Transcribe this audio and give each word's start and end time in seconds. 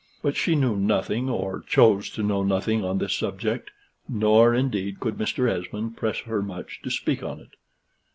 But 0.23 0.35
she 0.35 0.55
knew 0.55 0.75
nothing, 0.75 1.29
or 1.29 1.61
chose 1.67 2.09
to 2.15 2.23
know 2.23 2.41
nothing, 2.41 2.83
on 2.83 2.97
this 2.97 3.13
subject, 3.13 3.69
nor, 4.09 4.51
indeed, 4.51 4.99
could 4.99 5.13
Mr. 5.19 5.47
Esmond 5.47 5.95
press 5.95 6.21
her 6.21 6.41
much 6.41 6.81
to 6.81 6.89
speak 6.89 7.21
on 7.21 7.39
it. 7.39 7.51